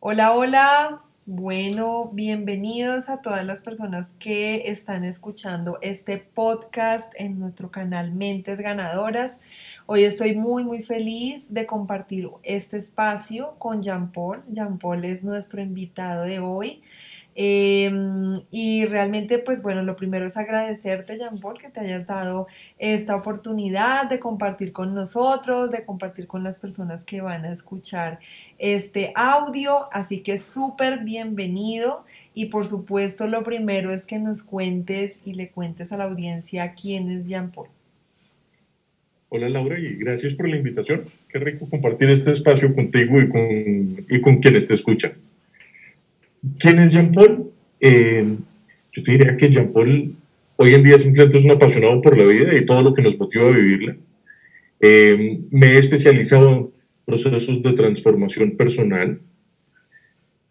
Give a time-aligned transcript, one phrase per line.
[0.00, 1.02] Hola, hola.
[1.26, 8.60] Bueno, bienvenidos a todas las personas que están escuchando este podcast en nuestro canal Mentes
[8.60, 9.40] Ganadoras.
[9.86, 14.44] Hoy estoy muy, muy feliz de compartir este espacio con Jean Paul.
[14.48, 16.80] Jean Paul es nuestro invitado de hoy.
[17.40, 22.48] Em, y realmente, pues bueno, lo primero es agradecerte, Jean Paul, que te hayas dado
[22.80, 28.18] esta oportunidad de compartir con nosotros, de compartir con las personas que van a escuchar
[28.58, 29.86] este audio.
[29.92, 32.04] Así que súper bienvenido.
[32.34, 36.74] Y por supuesto, lo primero es que nos cuentes y le cuentes a la audiencia
[36.74, 37.68] quién es Jean Paul.
[39.28, 41.04] Hola Laura y gracias por la invitación.
[41.28, 45.12] Qué rico compartir este espacio contigo y con, y con quienes te escuchan.
[46.58, 47.50] ¿Quién es Jean Paul?
[47.80, 48.36] Eh,
[48.92, 50.14] yo te diría que Jean Paul
[50.56, 53.18] hoy en día simplemente es un apasionado por la vida y todo lo que nos
[53.18, 53.96] motiva a vivirla.
[54.80, 56.70] Eh, me he especializado en
[57.04, 59.20] procesos de transformación personal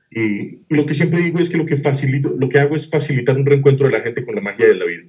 [0.10, 3.38] y, lo que siempre digo es que lo que, facilito, lo que hago es facilitar
[3.38, 5.04] un reencuentro de la gente con la magia de la vida.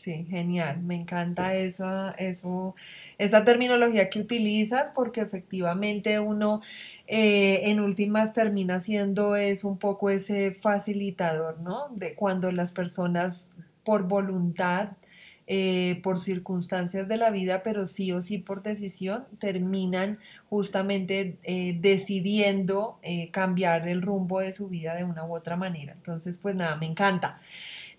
[0.00, 0.80] Sí, genial.
[0.82, 2.74] Me encanta esa, eso,
[3.18, 6.62] esa terminología que utilizas porque efectivamente uno
[7.06, 11.88] eh, en últimas termina siendo es un poco ese facilitador, ¿no?
[11.90, 13.48] De cuando las personas
[13.84, 14.92] por voluntad,
[15.46, 21.76] eh, por circunstancias de la vida, pero sí o sí por decisión, terminan justamente eh,
[21.78, 22.98] decidiendo
[23.32, 25.92] cambiar el rumbo de su vida de una u otra manera.
[25.92, 27.40] Entonces, pues nada, me encanta.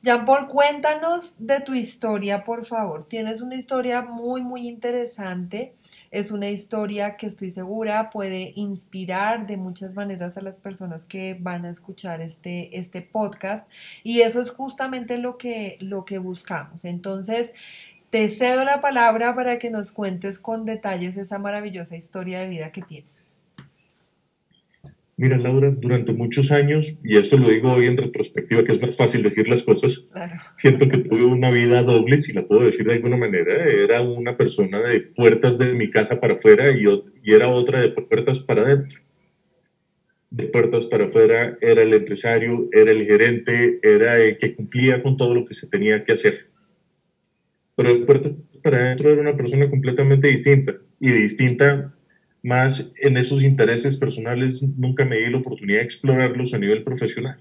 [0.03, 3.03] Jean Paul, cuéntanos de tu historia, por favor.
[3.03, 5.75] Tienes una historia muy, muy interesante.
[6.09, 11.38] Es una historia que estoy segura puede inspirar de muchas maneras a las personas que
[11.39, 13.69] van a escuchar este, este podcast.
[14.03, 16.83] Y eso es justamente lo que, lo que buscamos.
[16.83, 17.53] Entonces,
[18.09, 22.72] te cedo la palabra para que nos cuentes con detalles esa maravillosa historia de vida
[22.72, 23.31] que tienes.
[25.22, 28.97] Mira, Laura, durante muchos años, y esto lo digo hoy en retrospectiva, que es más
[28.97, 30.03] fácil decir las cosas,
[30.55, 33.63] siento que tuve una vida doble, si la puedo decir de alguna manera.
[33.63, 36.85] Era una persona de puertas de mi casa para afuera y,
[37.22, 38.97] y era otra de puertas para adentro.
[40.31, 45.17] De puertas para afuera era el empresario, era el gerente, era el que cumplía con
[45.17, 46.50] todo lo que se tenía que hacer.
[47.75, 51.94] Pero de puertas para adentro era una persona completamente distinta y distinta
[52.44, 57.38] más en esos intereses personales nunca me di la oportunidad de explorarlos a nivel profesional.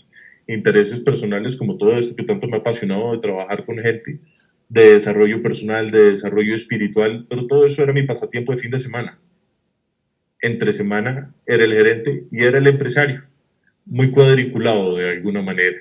[0.46, 4.18] Intereses personales como todo esto que tanto me ha apasionado de trabajar con gente,
[4.68, 8.78] de desarrollo personal, de desarrollo espiritual, pero todo eso era mi pasatiempo de fin de
[8.78, 9.18] semana.
[10.42, 13.24] Entre semana era el gerente y era el empresario,
[13.84, 15.78] muy cuadriculado de alguna manera.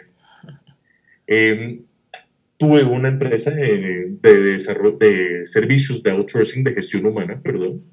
[1.28, 1.84] Em,
[2.58, 7.84] tuve una empresa de, de, desarrollo, de servicios de outsourcing, de gestión humana, perdón,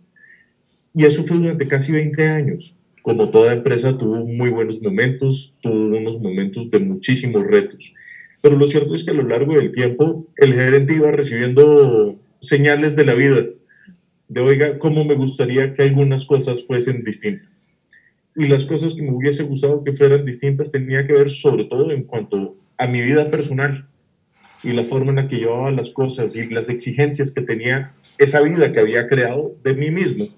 [0.97, 2.75] y eso fue durante casi 20 años.
[3.03, 7.93] Como toda empresa tuvo muy buenos momentos, tuvo unos momentos de muchísimos retos.
[8.41, 12.97] Pero lo cierto es que a lo largo del tiempo el gerente iba recibiendo señales
[12.97, 13.45] de la vida,
[14.29, 17.75] de oiga, cómo me gustaría que algunas cosas fuesen distintas.
[18.35, 21.93] Y las cosas que me hubiese gustado que fueran distintas tenía que ver sobre todo
[21.93, 23.87] en cuanto a mi vida personal
[24.65, 28.41] y la forma en la que llevaba las cosas y las exigencias que tenía esa
[28.41, 30.29] vida que había creado de mí mismo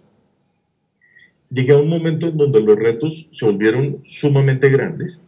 [1.50, 5.22] llegué a un momento en donde los retos se volvieron sumamente grandes.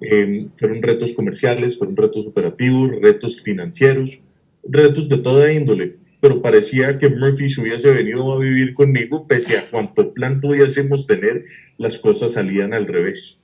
[0.00, 4.22] Em, fueron retos comerciales, fueron retos operativos, retos financieros,
[4.62, 9.58] retos de toda índole, pero parecía que Murphy se hubiese venido a vivir conmigo, pese
[9.58, 11.44] a cuánto plan pudiésemos tener,
[11.78, 13.40] las cosas salían al revés.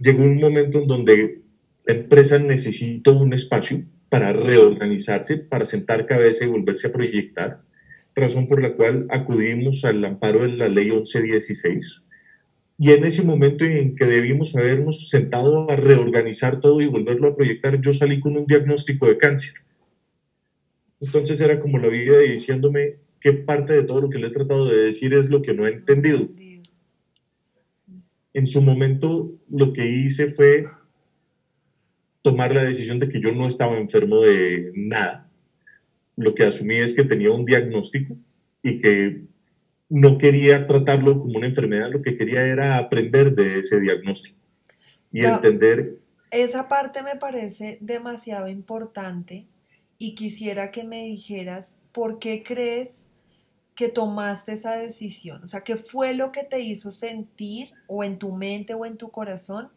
[0.00, 1.42] Llegó un momento en donde
[1.84, 7.62] la empresa necesitó un espacio para reorganizarse, para sentar cabeza y volverse a proyectar
[8.14, 12.02] razón por la cual acudimos al amparo de la ley 1116.
[12.78, 17.36] Y en ese momento en que debimos habernos sentado a reorganizar todo y volverlo a
[17.36, 19.54] proyectar, yo salí con un diagnóstico de cáncer.
[21.00, 24.66] Entonces era como la vida diciéndome qué parte de todo lo que le he tratado
[24.66, 26.28] de decir es lo que no he entendido.
[28.32, 30.66] En su momento lo que hice fue
[32.22, 35.29] tomar la decisión de que yo no estaba enfermo de nada
[36.20, 38.14] lo que asumí es que tenía un diagnóstico
[38.62, 39.22] y que
[39.88, 44.38] no quería tratarlo como una enfermedad, lo que quería era aprender de ese diagnóstico
[45.10, 45.98] y entender.
[46.30, 49.46] Esa parte me parece demasiado importante
[49.98, 53.06] y quisiera que me dijeras por qué crees
[53.74, 58.18] que tomaste esa decisión, o sea, qué fue lo que te hizo sentir o en
[58.18, 59.70] tu mente o en tu corazón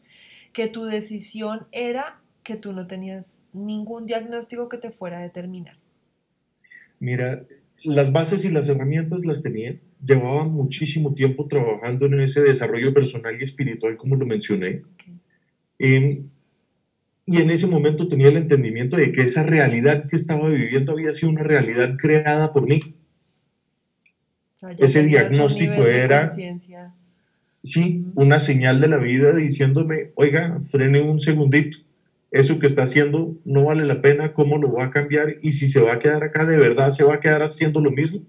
[0.51, 5.77] que tu decisión era que tú no tenías ningún diagnóstico que te fuera a determinar.
[7.03, 7.45] Mira,
[7.83, 9.77] las bases y las herramientas las tenía.
[10.01, 14.83] Llevaba muchísimo tiempo trabajando en ese desarrollo personal y espiritual, como lo mencioné.
[15.79, 16.29] Em,
[17.25, 21.11] y en ese momento tenía el entendimiento de que esa realidad que estaba viviendo había
[21.11, 22.95] sido una realidad creada por mí.
[24.79, 26.31] ese diagnóstico era,
[27.63, 31.79] sí, una señal de la vida diciéndome, oiga, frene un segundito
[32.33, 35.67] eso que está haciendo no vale la pena, cómo lo va a cambiar y si
[35.67, 38.25] se va a quedar acá, de verdad se va a quedar haciendo lo mismo.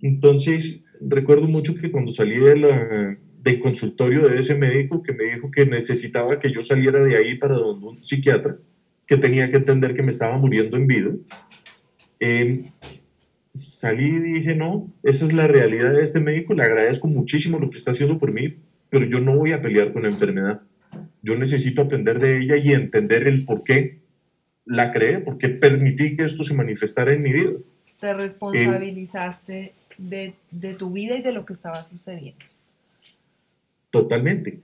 [0.00, 5.52] Entonces, recuerdo mucho que cuando salí de del consultorio de ese médico que me dijo
[5.52, 8.58] que necesitaba que yo saliera de ahí para donde un psiquiatra,
[9.06, 11.12] que tenía que entender que me estaba muriendo en vida,
[12.18, 12.72] em,
[13.50, 17.70] salí y dije, no, esa es la realidad de este médico, le agradezco muchísimo lo
[17.70, 18.56] que está haciendo por mí,
[18.90, 20.62] pero yo no voy a pelear con la enfermedad
[21.22, 23.98] yo necesito aprender de ella y entender el por qué
[24.64, 27.52] la creé, por qué permití que esto se manifestara en mi vida.
[28.00, 32.44] Te responsabilizaste de, de, tu vida y de lo que estaba sucediendo.
[33.90, 34.60] Totalmente.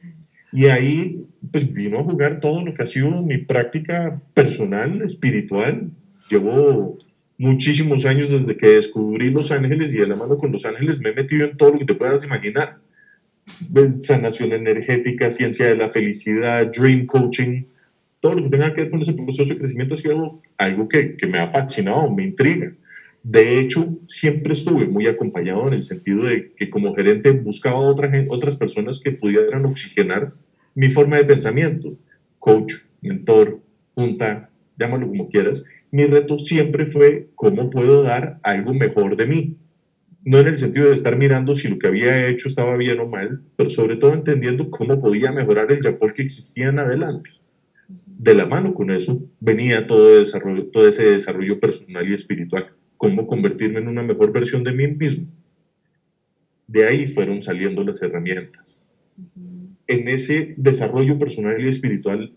[0.53, 5.91] Y ahí pues vino a jugar todo lo que ha sido mi práctica personal, espiritual.
[6.31, 6.99] Llevo
[7.39, 11.11] muchísimos años desde que descubrí Los Ángeles y de la mano con Los Ángeles me
[11.11, 12.79] he metido en todo lo que te puedas imaginar
[14.00, 17.64] sanación energética, ciencia de la felicidad, dream coaching,
[18.20, 21.17] todo lo que tenga que ver con ese proceso de crecimiento ha sido algo, que,
[21.17, 22.73] que, me ha fascinado, me intriga.
[23.23, 28.11] De hecho, siempre estuve muy acompañado en el sentido de que como gerente buscaba otras
[28.29, 30.32] otras personas que pudieran oxigenar
[30.75, 31.96] mi forma de pensamiento.
[32.38, 33.61] Coach, mentor,
[33.94, 35.64] junta, llámalo como quieras.
[35.91, 39.56] Mi reto siempre fue cómo puedo dar algo mejor de mí,
[40.25, 43.09] no en el sentido de estar mirando si lo que había hecho estaba bien o
[43.09, 47.31] mal, pero sobre todo entendiendo cómo podía mejorar el Japón que existía en adelante.
[48.06, 53.26] De la mano con eso venía todo, desarrollo, todo ese desarrollo personal y espiritual, cómo
[53.26, 55.26] convertirme en una mejor versión de mí mismo.
[56.67, 58.82] De ahí fueron saliendo las herramientas.
[59.87, 62.32] En ese desarrollo personal y espiritual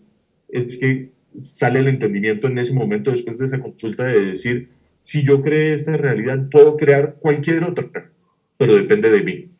[0.48, 5.24] es que sale el entendimiento en ese momento después de esa consulta de decir, si
[5.24, 7.90] yo creo esta realidad, puedo crear cualquier otra,
[8.58, 9.50] pero depende de mí.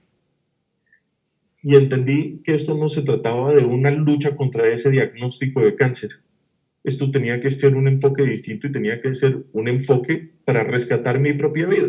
[1.62, 6.10] Y entendí que esto no se trataba de una lucha contra ese diagnóstico de cáncer.
[6.84, 11.20] Esto tenía que ser un enfoque distinto y tenía que ser un enfoque para rescatar
[11.20, 11.88] mi propia vida.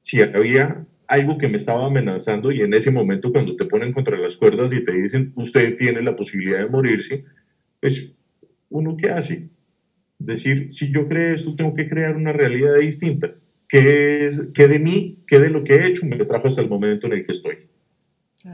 [0.00, 4.18] Si había algo que me estaba amenazando y en ese momento cuando te ponen contra
[4.18, 7.24] las cuerdas y te dicen usted tiene la posibilidad de morirse,
[7.80, 8.12] pues
[8.70, 9.48] uno qué hace?
[10.18, 13.34] Decir, si yo creo esto, tengo que crear una realidad distinta.
[13.68, 16.68] ¿Qué, es, qué de mí, qué de lo que he hecho me trajo hasta el
[16.68, 17.56] momento en el que estoy?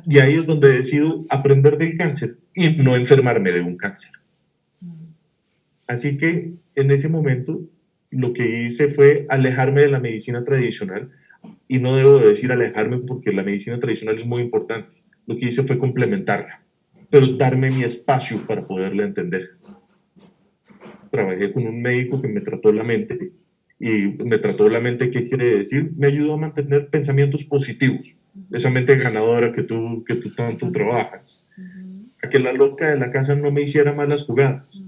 [0.06, 4.12] Y ahí es donde decido aprender del cáncer y no enfermarme de un cáncer.
[4.80, 5.04] Mm.
[5.86, 7.60] Así que en ese momento
[8.10, 11.10] lo que hice fue alejarme de la medicina tradicional
[11.68, 14.96] y no debo decir alejarme porque la medicina tradicional es muy importante.
[15.26, 16.62] Lo que hice fue complementarla,
[17.10, 19.56] pero darme mi espacio para poderla entender
[21.14, 23.32] trabajé con un médico que me trató la mente.
[23.78, 25.92] Y me trató la mente, ¿qué quiere decir?
[25.96, 28.18] Me ayudó a mantener pensamientos positivos,
[28.50, 31.48] esa mente ganadora que tú, que tú tanto trabajas.
[32.22, 34.84] A que la loca de la casa no me hiciera malas jugadas.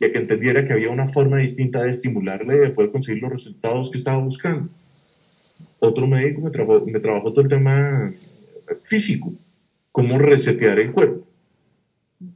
[0.00, 3.22] Y a que entendiera que había una forma distinta de estimularle y de poder conseguir
[3.22, 4.70] los resultados que estaba buscando.
[5.78, 8.12] Otro médico me, trabajó, me trabajó todo el tema
[8.82, 9.32] físico,
[9.92, 11.26] cómo resetear el cuerpo.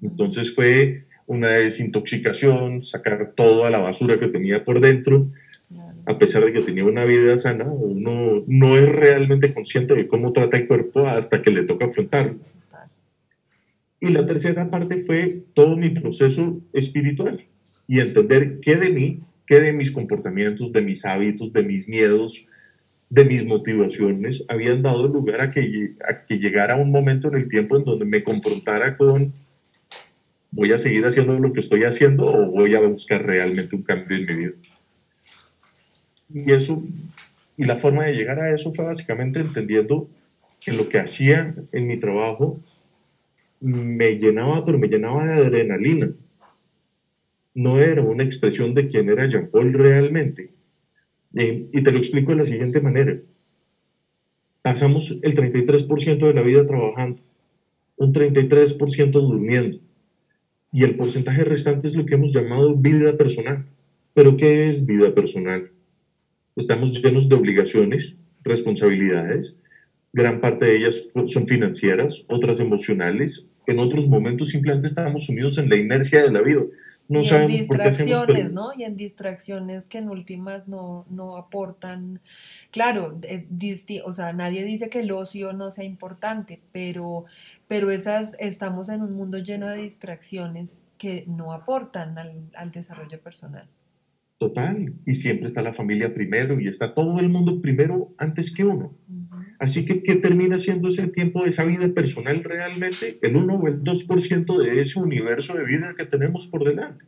[0.02, 5.30] Entonces fue una desintoxicación, sacar toda la basura que tenía por dentro,
[6.06, 10.32] a pesar de que tenía una vida sana, uno no es realmente consciente de cómo
[10.32, 12.38] trata el cuerpo hasta que le toca afrontarlo.
[14.00, 17.44] Y la tercera parte fue todo mi proceso espiritual
[17.86, 22.46] y entender qué de mí, qué de mis comportamientos, de mis hábitos, de mis miedos,
[23.10, 27.48] de mis motivaciones habían dado lugar a que, a que llegara un momento en el
[27.48, 29.34] tiempo en donde me confrontara con
[30.50, 34.16] ¿Voy a seguir haciendo lo que estoy haciendo o voy a buscar realmente un cambio
[34.16, 34.52] en mi vida?
[36.32, 36.82] Y eso,
[37.56, 40.08] y la forma de llegar a eso fue básicamente entendiendo
[40.60, 42.60] que lo que hacía en mi trabajo
[43.60, 46.12] me llenaba, pero me llenaba de adrenalina.
[47.54, 50.50] No era una expresión de quién era Jean Paul realmente.
[51.32, 53.20] Y te lo explico de la siguiente manera.
[54.62, 57.20] Pasamos el 33% de la vida trabajando,
[57.96, 59.78] un 33% durmiendo,
[60.72, 63.64] y el porcentaje restante es lo que hemos llamado vida personal.
[64.14, 65.70] ¿Pero qué es vida personal?
[66.56, 69.56] Estamos llenos de obligaciones, responsabilidades,
[70.12, 75.68] gran parte de ellas son financieras, otras emocionales, en otros momentos simplemente estamos sumidos en
[75.68, 76.62] la inercia de la vida.
[77.08, 78.72] No y en distracciones, ¿no?
[78.76, 82.20] Y en distracciones que en últimas no, no aportan.
[82.70, 83.46] Claro, eh,
[84.04, 87.24] o sea, nadie dice que el ocio no sea importante, pero,
[87.66, 93.20] pero esas, estamos en un mundo lleno de distracciones que no aportan al, al desarrollo
[93.20, 93.66] personal.
[94.38, 98.64] Total, y siempre está la familia primero y está todo el mundo primero antes que
[98.64, 98.94] uno.
[99.58, 103.18] Así que, ¿qué termina siendo ese tiempo de esa vida personal realmente?
[103.22, 107.06] El 1 o el 2% de ese universo de vida que tenemos por delante.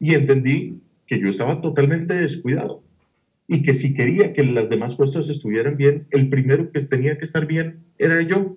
[0.00, 2.82] Y entendí que yo estaba totalmente descuidado
[3.46, 7.24] y que si quería que las demás cosas estuvieran bien, el primero que tenía que
[7.24, 8.56] estar bien era yo.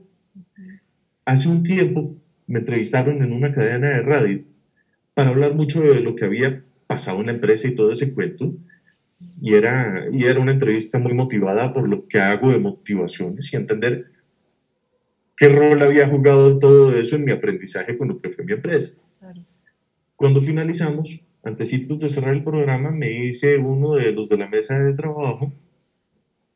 [1.25, 2.15] Hace un tiempo
[2.47, 4.43] me entrevistaron en una cadena de radio
[5.13, 8.55] para hablar mucho de lo que había pasado en la empresa y todo ese cuento
[9.41, 13.55] y era, y era una entrevista muy motivada por lo que hago de motivaciones y
[13.55, 14.05] entender
[15.35, 18.93] qué rol había jugado todo eso en mi aprendizaje con lo que fue mi empresa.
[20.15, 24.79] Cuando finalizamos, antecitos de cerrar el programa, me dice uno de los de la mesa
[24.79, 25.53] de trabajo,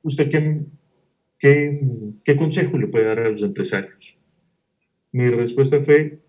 [0.02, 0.64] ¿usted qué,
[1.38, 1.80] qué,
[2.24, 4.18] qué consejo le puede dar a los empresarios?
[5.12, 6.20] Mi respuesta fue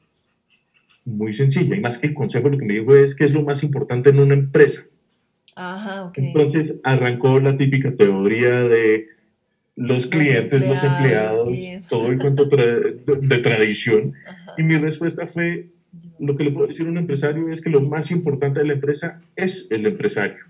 [1.05, 3.43] muy sencilla, y más que el consejo, lo que me dijo es, ¿qué es lo
[3.43, 4.83] más importante en una empresa?
[6.15, 9.09] Entonces arrancó la típica teoría de
[9.77, 11.49] los clientes, los empleados,
[11.89, 14.15] todo el cuento de, tradición.
[14.57, 15.71] Y mi respuesta fue,
[16.19, 18.75] lo que le puedo decir a un empresario es que lo más importante de la
[18.75, 20.45] empresa es el empresario.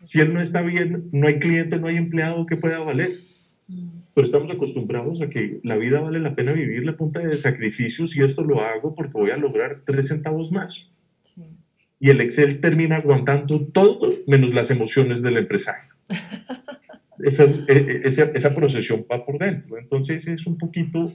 [0.00, 3.10] Si él no está bien, no hay cliente, no hay empleado que pueda valer.
[3.68, 4.02] Mm.
[4.14, 8.16] Pero estamos acostumbrados a que la vida vale la pena vivir la punta de sacrificios
[8.16, 10.92] y esto lo hago porque voy a lograr tres centavos más
[12.02, 15.94] y el Excel termina aguantando todo menos las emociones del empresario.
[17.20, 19.78] Esa, e, e, esa, esa, procesión va por dentro.
[19.78, 21.12] Entonces es un poquito,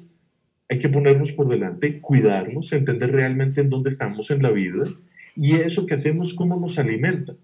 [0.70, 4.86] hay que ponernos por delante, cuidarnos, entender realmente en dónde estamos en la vida
[5.36, 7.36] y eso que hacemos, cómo nos alimenta.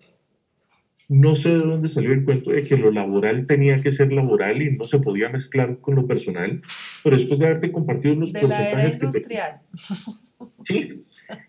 [1.10, 4.62] No sé de dónde salió el cuento de que lo laboral tenía que ser laboral
[4.62, 6.62] y no se podía mezclar con lo personal,
[7.04, 9.20] pero después de haberte compartido los porcentajes que te...
[10.64, 11.02] Sí,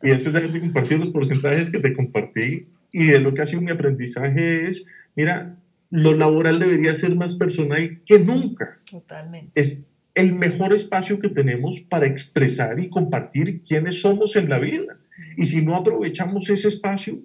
[0.03, 3.63] y después de compartir los porcentajes que te compartí y de lo que ha sido
[3.63, 4.85] mi aprendizaje es,
[5.17, 5.57] mira,
[5.91, 8.79] lo laboral debería ser más personal que nunca.
[8.91, 9.53] Totalmente.
[9.55, 9.85] Es
[10.15, 14.99] el mejor espacio que tenemos para expresar y compartir quiénes somos en la vida.
[15.37, 17.21] Y si no aprovechamos ese espacio,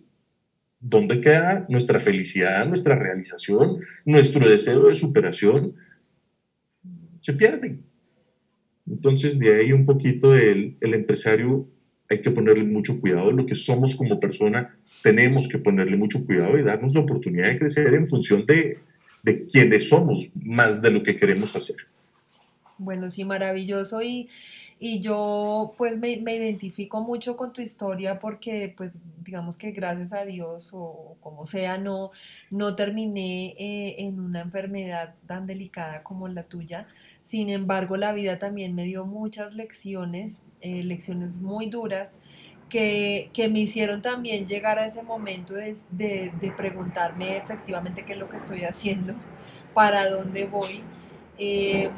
[0.79, 5.75] ¿dónde queda nuestra felicidad, nuestra realización, nuestro deseo de superación?
[7.21, 7.83] Se pierden.
[8.89, 11.67] Entonces, de ahí un poquito el, el empresario
[12.09, 13.31] hay que ponerle mucho cuidado.
[13.31, 17.59] Lo que somos como persona, tenemos que ponerle mucho cuidado y darnos la oportunidad de
[17.59, 18.79] crecer en función de,
[19.23, 21.75] de quienes somos, más de lo que queremos hacer.
[22.79, 24.01] Bueno, sí, maravilloso.
[24.01, 24.29] Y,
[24.79, 30.13] y yo pues me, me, identifico mucho con tu historia porque pues digamos que gracias
[30.13, 32.11] a Dios o como sea no,
[32.49, 36.87] no terminé eh, en una enfermedad tan delicada como la tuya.
[37.21, 42.17] Sin embargo, la vida también me dio muchas lecciones, eh, lecciones muy duras.
[42.69, 48.13] Que, que, me hicieron también llegar a ese momento de, de, de preguntarme efectivamente qué
[48.13, 49.15] es lo que estoy haciendo,
[49.73, 50.83] para dónde voy
[51.39, 51.91] Em,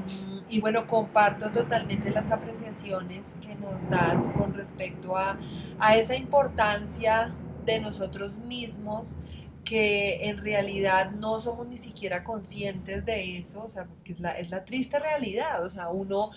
[0.49, 5.37] y bueno, comparto totalmente las apreciaciones que nos das con respecto a,
[5.79, 7.33] a esa importancia
[7.65, 9.15] de nosotros mismos
[9.63, 14.31] que en realidad no somos ni siquiera conscientes de eso, o sea, porque es la,
[14.31, 16.31] es la triste realidad, o sea, uno,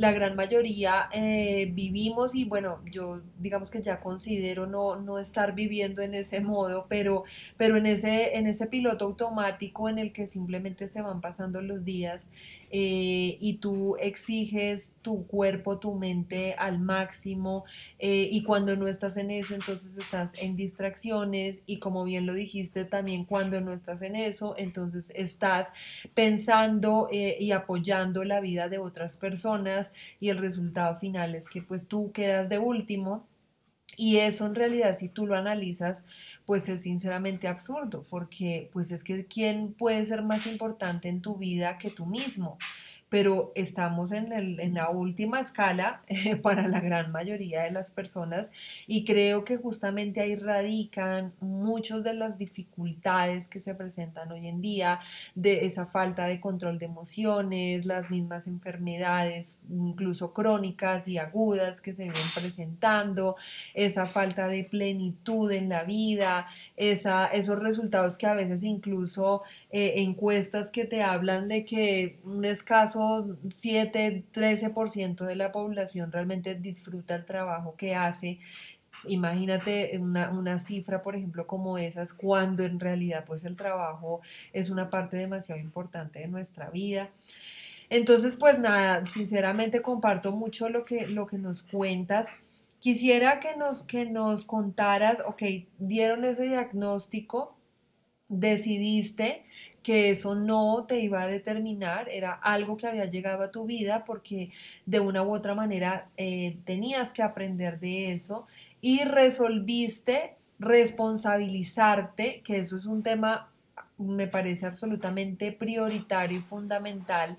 [0.00, 5.54] la gran mayoría eh, vivimos y bueno, yo digamos que ya considero no, no estar
[5.54, 7.24] viviendo en ese modo, pero,
[7.58, 11.84] pero en, ese, en ese piloto automático en el que simplemente se van pasando los
[11.84, 12.30] días
[12.70, 17.66] eh, y tú exiges tu cuerpo, tu mente al máximo
[17.98, 22.32] eh, y cuando no estás en eso, entonces estás en distracciones y como bien lo
[22.32, 25.72] dijiste también, cuando no estás en eso, entonces estás
[26.14, 31.86] pensando y apoyando la vida de otras personas y el resultado final es que pues
[31.88, 33.26] tú quedas de último
[33.96, 36.06] y eso en realidad, si tú lo analizas,
[36.46, 41.36] pues es sinceramente absurdo, porque pues es que ¿quién puede ser más importante en tu
[41.36, 42.56] vida que tú mismo?
[43.10, 44.30] Pero estamos en,
[44.72, 46.00] la última escala
[46.42, 48.52] para la gran mayoría de las personas
[48.86, 54.60] y creo que justamente ahí radican muchas de las dificultades que se presentan hoy en
[54.62, 55.00] día,
[55.34, 61.92] de esa falta de control de emociones, las mismas enfermedades, incluso crónicas y agudas que
[61.92, 63.34] se ven presentando,
[63.74, 69.94] esa falta de plenitud en la vida, esa, esos resultados que a veces incluso eh,
[69.96, 72.99] encuestas que te hablan de que un escaso
[73.48, 78.38] 7, 13% de la población realmente disfruta el trabajo que hace
[79.06, 84.20] imagínate una, una, cifra, por ejemplo, como esas, cuando en realidad pues el trabajo
[84.52, 87.10] es una parte demasiado importante de nuestra vida.
[87.88, 92.28] Entonces, pues nada, sinceramente comparto mucho lo que, lo que nos cuentas.
[92.78, 95.42] Quisiera que nos, que nos contaras, ok,
[95.78, 97.56] dieron ese diagnóstico,
[98.28, 99.44] decidiste
[99.82, 104.04] que eso no te iba a determinar, era algo que había llegado a tu vida
[104.04, 104.50] porque
[104.86, 108.46] de una u otra manera eh, tenías que aprender de eso
[108.80, 113.50] y resolviste responsabilizarte, que eso es un tema
[114.00, 117.36] me parece absolutamente prioritario y fundamental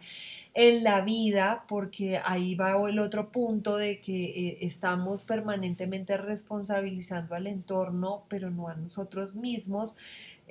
[0.54, 7.36] en la vida, porque ahí va el otro punto de que eh, estamos permanentemente responsabilizando
[7.36, 9.96] al entorno, pero no a nosotros mismos.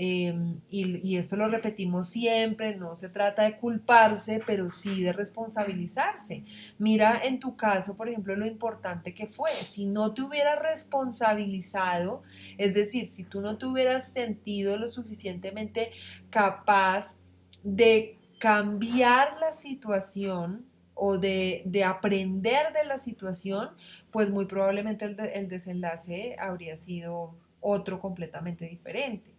[0.02, 6.44] Em, y, esto lo repetimos siempre, no se trata de culparse, pero sí de responsabilizarse.
[6.78, 9.50] Mira en tu caso, por ejemplo, lo importante que fue.
[9.50, 12.22] Si no te hubieras responsabilizado,
[12.56, 15.90] es decir, si tú no te hubieras sentido lo suficientemente
[16.30, 17.18] capaz
[17.62, 23.68] de cambiar la situación o de, aprender de la situación,
[24.10, 25.04] pues muy probablemente
[25.34, 29.30] el desenlace habría sido otro completamente diferente.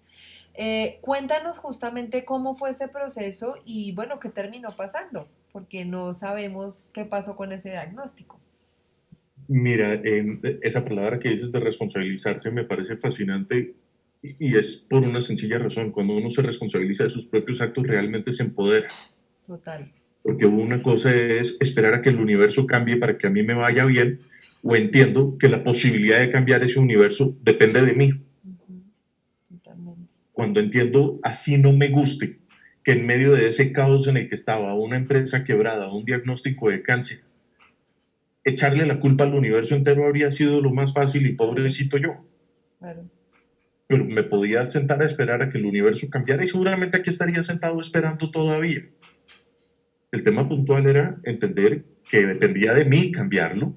[0.53, 6.91] Eh, cuéntanos justamente cómo fue ese proceso y bueno, qué terminó pasando, porque no sabemos
[6.93, 8.39] qué pasó con ese diagnóstico.
[9.47, 9.99] Mira,
[10.61, 13.73] esa palabra que dices de responsabilizarse me parece fascinante
[14.21, 15.91] y, es por una sencilla razón.
[15.91, 18.87] Cuando uno se responsabiliza de sus propios actos, realmente se empodera.
[19.47, 19.91] Total.
[20.23, 23.55] Porque una cosa es esperar a que el universo cambie para que a mí me
[23.55, 24.21] vaya bien,
[24.61, 28.13] o entiendo que la posibilidad de cambiar ese universo depende de mí
[30.41, 32.39] cuando entiendo así no me guste
[32.83, 36.69] que en medio de ese caos en el que estaba una empresa quebrada, un diagnóstico
[36.69, 37.21] de cáncer,
[38.43, 42.25] echarle la culpa al universo entero habría sido lo más fácil y pobrecito yo.
[43.91, 47.43] Pero me podía sentar a esperar a que el universo cambiara y seguramente aquí estaría
[47.43, 48.87] sentado esperando todavía.
[50.13, 53.75] El tema puntual era entender que dependía de mí cambiarlo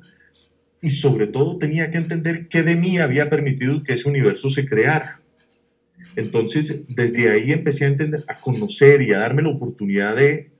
[0.80, 4.64] y sobre todo tenía que entender que de mí había permitido que ese universo se
[4.64, 5.20] creara.
[6.14, 10.52] Entonces, desde ahí empecé a, entender, a conocer y a darme la oportunidad de,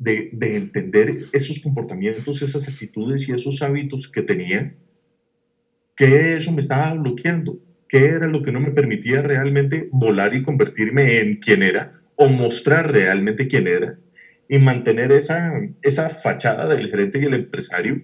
[0.00, 4.74] de, entender esos comportamientos, esas actitudes y esos hábitos que tenía,
[5.94, 10.42] que eso me estaba bloqueando, qué era lo que no me permitía realmente volar y
[10.42, 13.98] convertirme en quien era o mostrar realmente quién era
[14.48, 18.02] y mantener esa, esa fachada del gerente y el empresario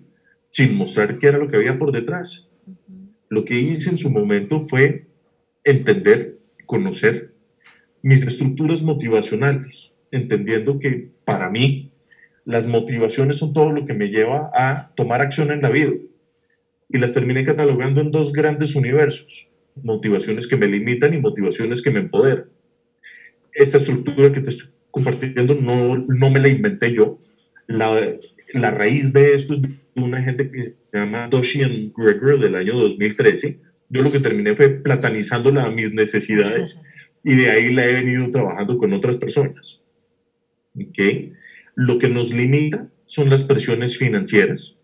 [0.50, 2.50] sin mostrar qué era lo que había por detrás.
[3.28, 5.06] Lo que hice en su momento fue
[5.62, 7.32] entender conocer
[8.02, 11.92] mis estructuras motivacionales, entendiendo que para mí
[12.44, 15.92] las motivaciones son todo lo que me lleva a tomar acción en la vida.
[16.88, 19.50] Y las terminé catalogando en dos grandes universos,
[19.82, 22.46] motivaciones que me limitan y motivaciones que me empoderan.
[23.52, 27.20] Esta estructura que te estoy compartiendo no, no me la inventé yo.
[27.66, 28.16] La,
[28.52, 32.74] la raíz de esto es de una gente que se llama Doshian Gregor del año
[32.74, 36.80] 2013, yo lo que terminé fue platanizándola a mis necesidades
[37.22, 39.82] y de ahí la he venido trabajando con otras personas.
[40.74, 41.32] ¿Okay?
[41.74, 44.78] Lo que nos limita son las presiones financieras.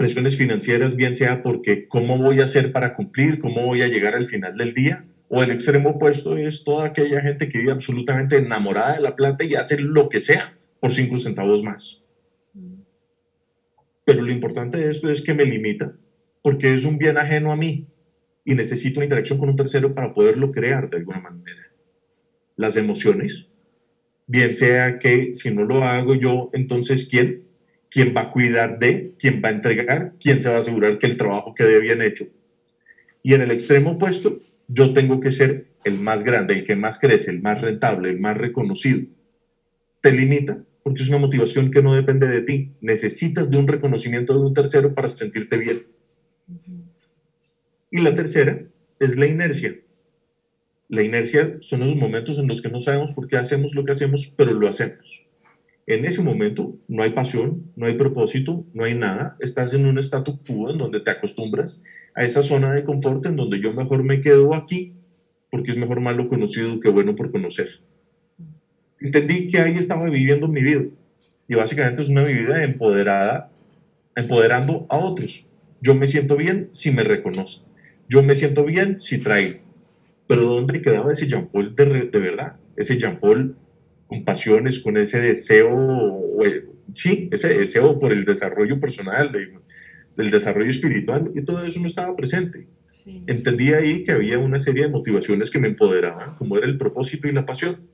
[0.00, 4.14] Presiones financieras, bien sea porque cómo voy a hacer para cumplir, cómo voy a llegar
[4.14, 8.38] al final del día, o el extremo opuesto es toda aquella gente que vive absolutamente
[8.38, 12.02] enamorada de la plata y hace lo que sea por cinco centavos más.
[12.54, 12.80] Mm.
[14.06, 15.94] Pero lo importante de esto es que me limita
[16.40, 17.86] porque es un bien ajeno a mí
[18.46, 21.70] y necesito una interacción con un tercero para poderlo crear de alguna manera.
[22.56, 23.48] Las emociones,
[24.26, 27.49] bien sea que si no lo hago yo, entonces ¿quién?
[27.90, 29.14] ¿Quién va a cuidar de?
[29.18, 30.12] ¿Quién va a entregar?
[30.20, 32.26] ¿Quién se va a asegurar que el trabajo quede bien hecho?
[33.22, 36.98] Y en el extremo opuesto, yo tengo que ser el más grande, el que más
[36.98, 39.06] crece, el más rentable, el más reconocido.
[40.00, 42.70] Te limita porque es una motivación que no depende de ti.
[42.80, 45.82] Necesitas de un reconocimiento de un tercero para sentirte bien.
[47.90, 48.62] Y la tercera
[49.00, 49.76] es la inercia.
[50.88, 53.92] La inercia son esos momentos en los que no sabemos por qué hacemos lo que
[53.92, 55.26] hacemos, pero lo hacemos.
[55.86, 59.36] En ese momento no hay pasión, no hay propósito, no hay nada.
[59.40, 61.82] Estás en un statu quo en donde te acostumbras
[62.14, 64.94] a esa zona de confort en donde yo mejor me quedo aquí
[65.50, 67.68] porque es mejor malo conocido que bueno por conocer.
[69.00, 70.84] Entendí que ahí estaba viviendo mi vida
[71.48, 73.50] y básicamente es una vida empoderada,
[74.14, 75.48] empoderando a otros.
[75.80, 77.66] Yo me siento bien si me reconozco.
[78.08, 79.58] Yo me siento bien si traigo.
[80.26, 82.56] Pero ¿dónde quedaba ese Jean Paul de, verdad?
[82.76, 83.56] Ese Jean Paul
[84.10, 86.20] con pasiones, con ese deseo,
[86.92, 92.16] sí, ese deseo por el desarrollo personal, del desarrollo espiritual y todo eso no estaba
[92.16, 92.66] presente.
[93.28, 97.28] Entendí ahí que había una serie de motivaciones que me empoderaban, como era el propósito
[97.28, 97.88] y la pasión.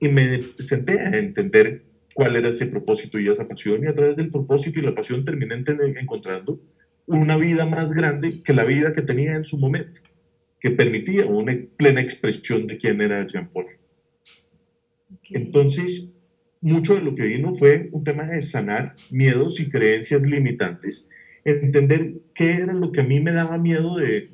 [0.00, 4.16] Y me senté a entender cuál era ese propósito y esa pasión y a través
[4.16, 5.62] del propósito y la pasión terminé
[6.00, 6.60] encontrando
[7.06, 10.00] una vida más grande que la vida que tenía en su momento,
[10.58, 13.66] que permitía una plena expresión de quién era Jean Paul.
[15.30, 16.12] Entonces,
[16.60, 21.08] mucho de lo que vino fue un tema de sanar miedos y creencias limitantes,
[21.44, 24.30] entender qué era lo que a mí me daba miedo de,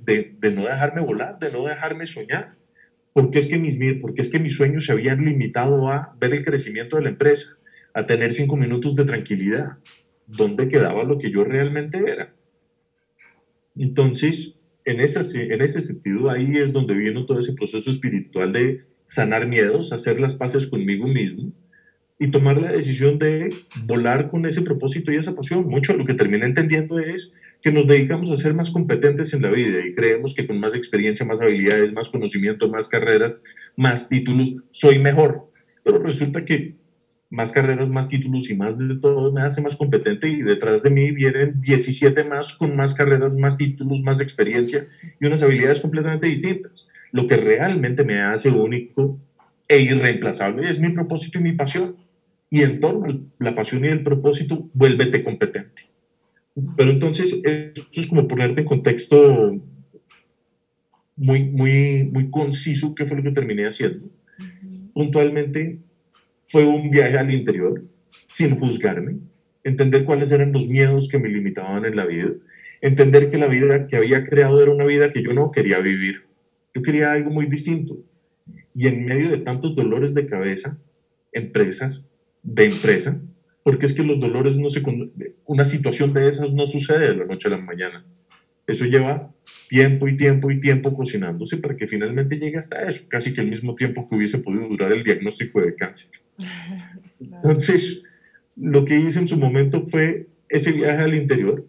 [0.55, 2.57] no dejarme volar, de no dejarme soñar.
[3.15, 6.45] Porque es, que mis, porque es que mis sueños se habían limitado a ver el
[6.45, 7.47] crecimiento de la empresa,
[7.93, 9.79] a tener cinco minutos de tranquilidad.
[10.27, 12.35] ¿Dónde quedaba lo que yo realmente era?
[13.77, 15.21] Entonces, en ese,
[15.53, 20.21] en ese sentido, ahí es donde vino todo ese proceso espiritual de sanar miedos, hacer
[20.21, 21.51] las paces conmigo mismo
[22.19, 23.51] y tomar la decisión de
[23.87, 25.65] volar con ese propósito y esa pasión.
[25.67, 29.51] Mucho lo que terminé entendiendo es que nos dedicamos a ser más competentes en la
[29.51, 33.33] vida y creemos que con más experiencia, más habilidades, más conocimiento, más carreras,
[33.77, 35.45] más títulos, soy mejor.
[35.85, 36.75] Pero resulta que
[37.31, 40.91] más carreras, más títulos y más de todo me hace más competente y detrás de
[40.91, 44.87] mí vienen 17 más con más carreras, más títulos, más experiencia
[45.21, 46.87] y unas habilidades completamente distintas.
[47.13, 49.19] Lo que realmente me hace único
[49.67, 51.97] e irreemplazable es mi propósito y mi pasión.
[52.51, 55.83] Y en torno a la pasión y el propósito, vuélvete competente.
[56.77, 59.61] Pero entonces, esto es como ponerte en contexto
[61.17, 64.09] muy, muy, muy conciso qué fue lo que terminé haciendo.
[64.95, 65.79] Puntualmente,
[66.47, 67.83] fue un viaje al interior,
[68.27, 69.19] sin juzgarme,
[69.65, 72.31] entender cuáles eran los miedos que me limitaban en la vida,
[72.81, 76.28] entender que la vida que había creado era una vida que yo no quería vivir.
[76.79, 77.99] Yo quería algo muy distinto.
[78.73, 80.79] Y en medio de tantos dolores de cabeza,
[81.33, 82.07] empresas,
[82.45, 83.21] de empresa,
[83.65, 84.81] porque es que los dolores no se...
[85.45, 88.07] Una situación de esas no sucede de la noche a la mañana.
[88.69, 89.35] Eso lleva
[89.69, 93.49] tiempo y tiempo y tiempo cocinándose para que finalmente llegue hasta eso, casi que el
[93.49, 96.11] mismo tiempo que hubiese podido durar el diagnóstico de cáncer.
[97.21, 98.05] Entonces,
[98.55, 101.67] lo que hice en su momento fue ese viaje al interior,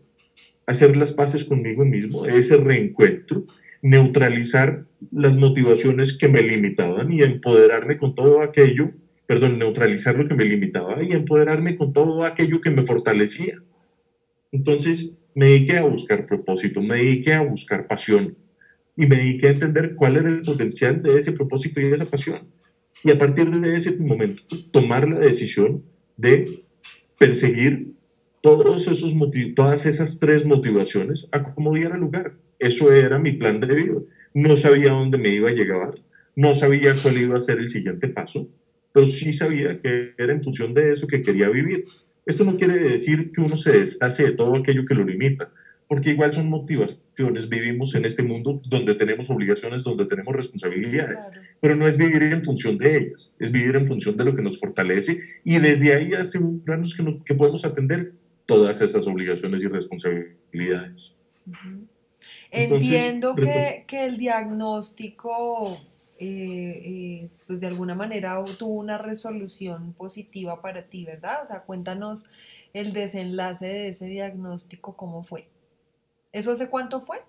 [0.68, 3.48] hacer las paces conmigo mismo, ese reencuentro,
[3.82, 8.92] neutralizar las motivaciones que me limitaban y empoderarme con todo aquello,
[9.26, 13.62] perdón, neutralizar lo que me limitaba y empoderarme con todo aquello que me fortalecía.
[14.52, 18.36] Entonces, me dediqué a buscar propósito, me dediqué a buscar pasión
[18.98, 22.10] y me dediqué a entender cuál era el potencial de ese propósito y de esa
[22.10, 22.50] pasión.
[23.04, 25.84] Y a partir de ese momento, tomar la decisión
[26.18, 26.66] de
[27.18, 27.94] perseguir
[28.42, 29.16] todos esos
[29.56, 32.34] todas esas tres motivaciones a como diera lugar.
[32.60, 33.96] Eso era mi plan de vida.
[34.34, 35.96] No sabía dónde me iba a llegar,
[36.36, 38.48] no sabía cuál iba a ser el siguiente paso,
[38.94, 41.86] pero sí sabía que era en función de eso que quería vivir.
[42.26, 45.52] Esto no quiere decir que uno se deshace de todo aquello que lo limita,
[45.88, 47.50] porque igual son motivaciones.
[47.50, 51.28] Vivimos en este mundo donde tenemos obligaciones, donde tenemos responsabilidades,
[51.60, 54.44] pero no es vivir en función de ellas, es vivir en función de lo que
[54.44, 58.14] nos fortalece y desde ahí asegurarnos que, que podemos atender
[58.46, 61.16] todas esas obligaciones y responsabilidades.
[62.52, 65.80] Entiendo que, que, el diagnóstico
[66.22, 71.44] eh, eh, pues de alguna manera tuvo una resolución positiva para ti, ¿verdad?
[71.44, 72.26] O sea, cuéntanos
[72.74, 75.48] el desenlace de ese diagnóstico, ¿cómo fue?
[76.34, 77.24] ¿Eso hace cuánto fue?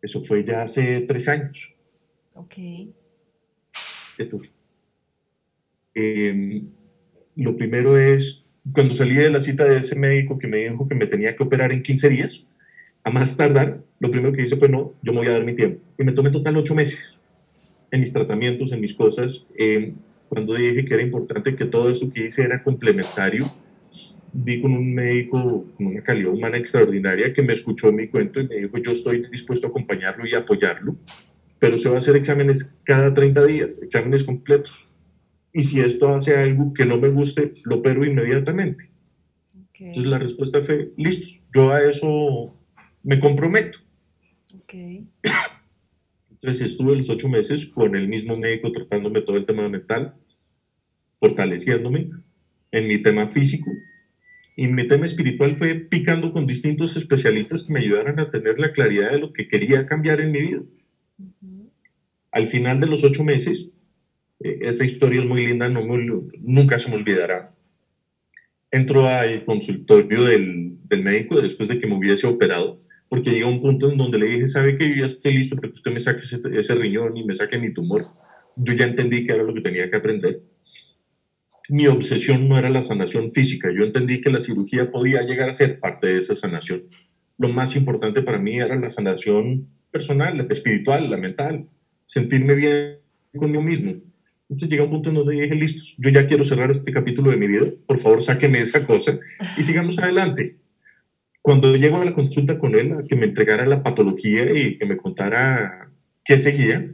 [0.00, 1.74] Eso fue ya hace tres años.
[2.34, 2.54] Ok.
[5.94, 6.70] Em,
[7.36, 10.94] lo primero es, cuando salí de la cita de ese médico que me dijo que
[10.94, 12.46] me tenía que operar en 15 días,
[13.04, 15.54] a más tardar, lo primero que hice fue, no, yo me voy a dar mi
[15.54, 15.80] tiempo.
[15.98, 17.20] Y me tomé total ocho meses
[17.90, 19.46] en mis tratamientos, en mis cosas.
[20.28, 23.50] cuando dije que era importante que todo esto que hice era complementario,
[24.32, 28.46] di con un médico con una calidad humana extraordinaria que me escuchó mi cuento y
[28.46, 30.96] me dijo, yo estoy dispuesto a acompañarlo y apoyarlo,
[31.58, 34.88] pero se va a hacer exámenes cada 30 días, exámenes completos.
[35.52, 38.90] Y si esto hace algo que no me guste, lo opero inmediatamente.
[39.74, 42.54] Entonces la respuesta fue, listo, yo a eso
[43.02, 43.78] me comprometo.
[46.30, 50.14] Entonces estuve los ocho meses con el mismo médico tratándome todo el tema mental,
[51.18, 52.10] fortaleciéndome
[52.70, 53.70] en mi tema físico.
[54.56, 58.72] Y mi tema espiritual fue picando con distintos especialistas que me ayudaran a tener la
[58.72, 60.62] claridad de lo que quería cambiar en mi vida.
[62.32, 63.70] Al final de los ocho meses,
[64.40, 65.82] esa historia es muy linda, no
[66.40, 67.54] nunca se me olvidará.
[68.70, 73.60] Entro al consultorio del, del médico después de que me hubiese operado porque llega un
[73.60, 76.00] punto en donde le dije, ¿sabe que yo ya estoy listo para que usted me
[76.00, 76.22] saque
[76.52, 78.06] ese, riñón y me saque mi tumor?
[78.56, 80.42] Yo ya entendí que era lo que tenía que aprender.
[81.70, 83.70] mi obsesión no era la sanación física.
[83.74, 86.84] Yo entendí que la cirugía podía llegar a ser parte de esa sanación.
[87.38, 91.68] Lo más importante para mí era la sanación personal, la espiritual, la mental,
[92.04, 92.98] sentirme bien
[93.36, 93.94] conmigo mismo.
[94.48, 97.36] Entonces llega un punto en donde dije, listo, yo ya quiero cerrar este capítulo de
[97.36, 99.18] mi vida, por favor sáqueme esa cosa
[99.58, 100.56] y sigamos adelante.
[101.42, 104.86] Cuando llego a la consulta con él, a que me entregara la patología y que
[104.86, 105.90] me contara
[106.24, 106.90] qué seguía,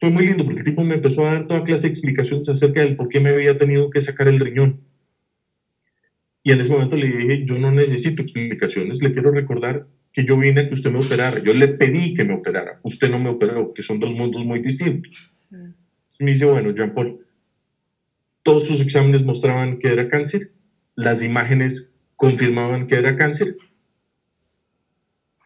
[0.00, 2.80] fue muy lindo porque el tipo me empezó a dar toda clase de explicaciones acerca
[2.80, 4.80] del por qué me había tenido que sacar el riñón.
[6.42, 10.36] Y en ese momento le dije, yo no necesito explicaciones, le quiero recordar que yo
[10.36, 13.28] vine a que usted me operara, yo le pedí que me operara, usted no me
[13.28, 15.32] operó, que son dos mundos muy distintos.
[16.18, 17.24] Me dice, bueno, Jean Paul,
[18.42, 20.50] todos sus exámenes mostraban que era cáncer,
[20.94, 23.56] las imágenes confirmaban que era cáncer,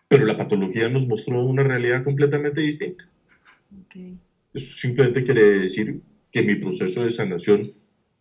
[0.09, 3.05] pero la patología nos mostró una realidad completamente distinta.
[4.55, 7.73] Eso simplemente quiere decir que mi proceso de sanación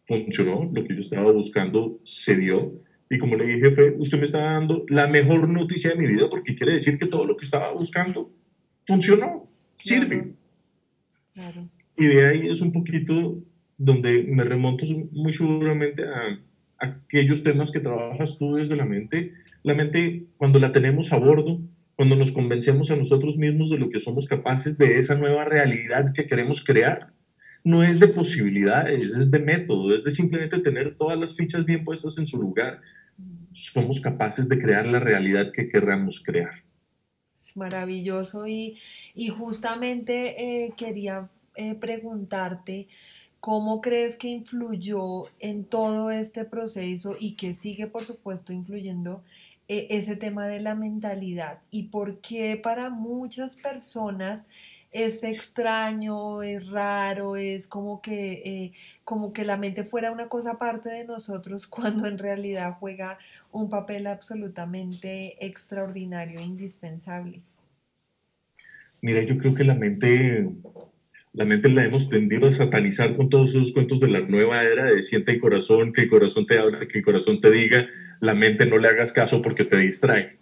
[0.05, 2.81] funcionó, lo que yo estaba buscando se dio.
[3.09, 6.29] Y como le dije, jefe, usted me está dando la mejor noticia de mi vida
[6.29, 8.31] porque quiere decir que todo lo que estaba buscando
[8.85, 10.33] funcionó, sirve.
[12.01, 13.43] Y de ahí es un poquito
[13.77, 16.39] donde me remonto muy seguramente a,
[16.79, 19.33] aquellos temas que trabajas tú desde la mente.
[19.61, 21.61] La mente, cuando la tenemos a bordo,
[21.95, 26.11] cuando nos convencemos a nosotros mismos de lo que somos capaces de esa nueva realidad
[26.11, 27.13] que queremos crear.
[27.63, 31.83] No es de posibilidades, es de método, es de simplemente tener todas las fichas bien
[31.83, 32.81] puestas en su lugar.
[33.51, 36.63] Somos capaces de crear la realidad que querramos crear.
[37.39, 38.79] Es maravilloso y,
[39.13, 42.87] y justamente eh, quería eh, preguntarte,
[43.39, 49.23] ¿cómo crees que influyó en todo este proceso y que sigue, por supuesto, influyendo
[49.67, 54.47] e, ese tema de la mentalidad y por qué para muchas personas
[54.91, 58.71] es extraño, es raro, es como que, eh,
[59.05, 63.17] como que la mente fuera una cosa aparte de nosotros cuando en realidad juega
[63.51, 67.41] un papel absolutamente extraordinario e indispensable.
[69.01, 70.49] Mira, yo creo que la mente
[71.33, 74.91] la mente la hemos tendido a satanizar con todos esos cuentos de la nueva era
[74.91, 77.87] de siente el corazón, que el corazón te habla, que el corazón te diga,
[78.19, 80.37] la mente no le hagas caso porque te distrae.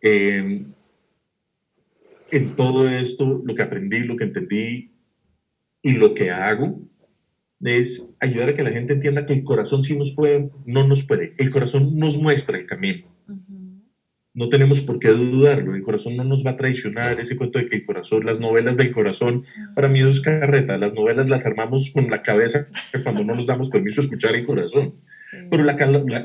[0.00, 0.72] Em,
[2.30, 4.92] en todo esto, lo que aprendí, lo que entendí
[5.82, 6.80] y lo que hago
[7.60, 11.04] es ayudar a que la gente entienda que el corazón sí nos puede, no nos
[11.04, 13.13] puede, el corazón nos muestra el camino
[14.34, 17.68] no tenemos por qué dudarlo, el corazón no nos va a traicionar, ese cuento de
[17.68, 19.44] que el corazón, las novelas del corazón,
[19.76, 22.66] para mí eso es carreta, las novelas las armamos con la cabeza
[23.04, 24.96] cuando no nos damos permiso a escuchar el corazón,
[25.50, 25.76] pero la,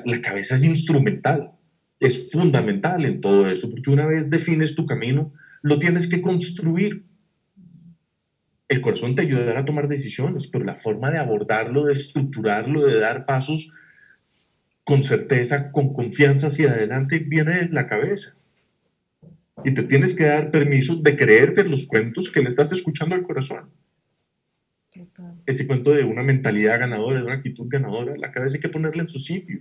[0.06, 1.52] la, cabeza es instrumental,
[2.00, 7.06] es fundamental en todo eso, porque una vez defines tu camino, lo tienes que construir.
[8.68, 13.00] El corazón te ayudará a tomar decisiones, pero la forma de abordarlo, de estructurarlo, de
[13.00, 13.72] dar pasos,
[14.90, 18.40] con certeza, con confianza hacia adelante, viene de la cabeza.
[19.64, 23.22] Y te tienes que dar permiso de creerte los cuentos que le estás escuchando al
[23.22, 23.70] corazón.
[25.46, 29.04] Ese cuento de una mentalidad ganadora, de una actitud ganadora, la cabeza hay que ponerla
[29.04, 29.60] en su sitio.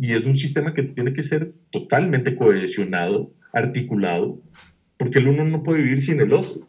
[0.00, 4.40] Y es un sistema que tiene que ser totalmente cohesionado, articulado,
[4.96, 6.66] porque el uno no puede vivir sin el otro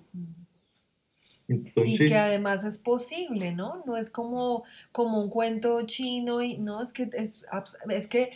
[1.48, 3.84] y que además es posible, ¿no?
[3.86, 7.46] No es como, como un cuento chino y no, es que es,
[7.90, 8.32] es que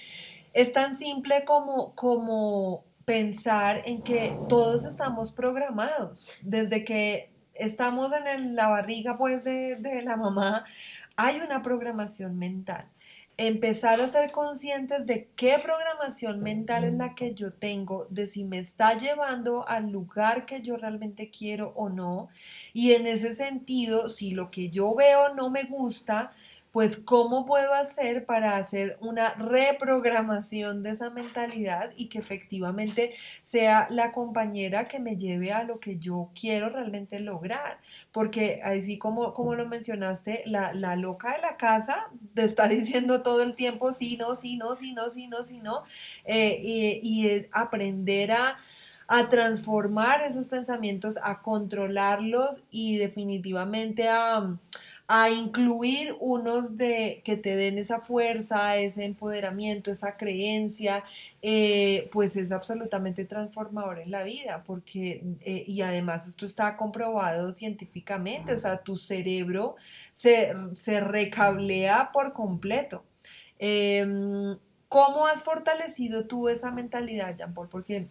[0.54, 6.30] es tan simple como, como pensar en que todos estamos programados.
[6.42, 10.66] Desde que estamos en la barriga pues de, de la mamá,
[11.16, 12.86] hay una programación mental
[13.40, 18.44] empezar a ser conscientes de qué programación mental es la que yo tengo, de si
[18.44, 22.28] me está llevando al lugar que yo realmente quiero o no.
[22.74, 26.34] Y en ese sentido, si lo que yo veo no me gusta,
[26.72, 33.88] pues cómo puedo hacer para hacer una reprogramación de esa mentalidad y que efectivamente sea
[33.90, 37.80] la compañera que me lleve a lo que yo quiero realmente lograr.
[38.12, 43.42] Porque así como, como lo mencionaste, la, loca de la casa te está diciendo todo
[43.42, 45.84] el tiempo sí, no, sí, no, sí, no, sí, no, sí, no.
[46.26, 48.58] Eh, y, y aprender a
[49.12, 54.56] a transformar esos pensamientos, a controlarlos y definitivamente a,
[55.12, 61.04] a incluir unos de que te den esa fuerza, ese empoderamiento, esa creencia,
[61.42, 67.52] eh, pues es absolutamente transformador en la vida, porque, eh, y además esto está comprobado
[67.54, 69.78] científicamente, o sea, tu cerebro
[70.12, 70.54] se,
[71.02, 73.04] recablea por completo.
[73.58, 74.56] Em,
[74.90, 77.68] ¿Cómo has fortalecido tú esa mentalidad, Jean Paul?
[77.70, 78.10] Porque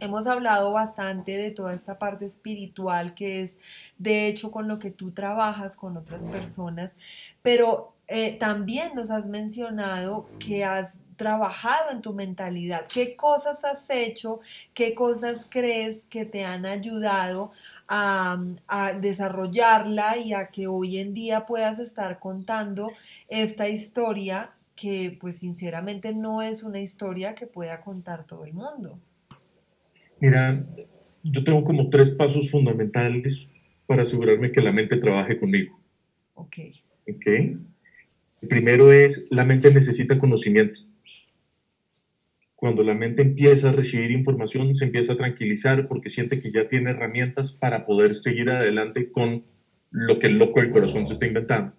[0.00, 3.58] Hemos hablado bastante de toda esta parte espiritual que es
[3.96, 6.96] de hecho con lo que tú trabajas con otras personas,
[7.42, 12.86] pero eh, también nos has mencionado que has trabajado en tu mentalidad.
[12.86, 14.40] ¿Qué cosas has hecho?
[14.72, 17.50] ¿Qué cosas crees que te han ayudado
[17.88, 22.90] a, a, desarrollarla y a que hoy en día puedas estar contando
[23.28, 28.98] esta historia que pues sinceramente no es una historia que pueda contar todo el mundo?
[30.20, 30.66] Mira,
[31.22, 33.48] yo tengo como tres pasos fundamentales
[33.86, 35.80] para asegurarme que la mente trabaje conmigo.
[36.34, 36.56] Ok.
[37.08, 37.26] Ok.
[37.26, 40.80] El primero es, la mente necesita conocimiento.
[42.56, 46.66] Cuando la mente empieza a recibir información, se empieza a tranquilizar porque siente que ya
[46.66, 49.44] tiene herramientas para poder seguir adelante con
[49.90, 51.76] lo que el loco del corazón se está inventando.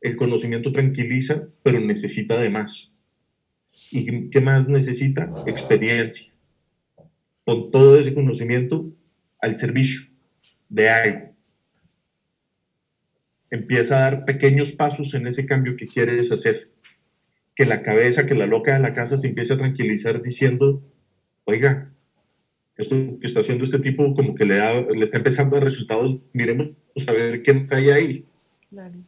[0.00, 2.92] El conocimiento tranquiliza, pero necesita de más.
[3.92, 5.32] ¿Y qué más necesita?
[5.46, 6.32] Experiencia
[7.44, 8.90] con todo ese conocimiento
[9.40, 10.10] al servicio
[10.68, 11.30] de algo.
[13.50, 16.70] Empieza a dar pequeños pasos en ese cambio que quieres hacer.
[17.54, 20.82] Que la cabeza, que la loca de la casa se empiece a tranquilizar diciendo,
[21.44, 21.92] oiga,
[22.76, 24.56] esto que está haciendo este tipo como que le,
[24.94, 26.70] le está empezando a dar resultados, miremos
[27.06, 28.24] a ver quién está ahí.
[28.70, 28.98] Claro.